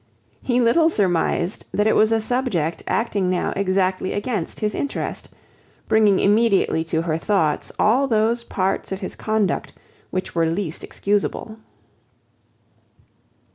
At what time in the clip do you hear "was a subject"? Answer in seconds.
1.95-2.81